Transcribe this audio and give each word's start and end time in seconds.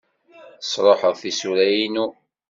Sṛuḥeɣ 0.69 1.13
tisura-inu. 1.21 2.07